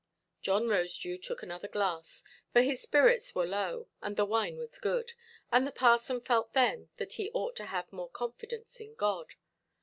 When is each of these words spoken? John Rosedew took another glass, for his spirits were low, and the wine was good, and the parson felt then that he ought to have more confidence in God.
John 0.41 0.63
Rosedew 0.63 1.21
took 1.21 1.43
another 1.43 1.67
glass, 1.67 2.23
for 2.51 2.61
his 2.63 2.81
spirits 2.81 3.35
were 3.35 3.45
low, 3.45 3.87
and 4.01 4.17
the 4.17 4.25
wine 4.25 4.57
was 4.57 4.79
good, 4.79 5.13
and 5.51 5.67
the 5.67 5.71
parson 5.71 6.21
felt 6.21 6.53
then 6.53 6.89
that 6.97 7.13
he 7.13 7.29
ought 7.35 7.55
to 7.57 7.65
have 7.67 7.93
more 7.93 8.09
confidence 8.09 8.79
in 8.79 8.95
God. 8.95 9.35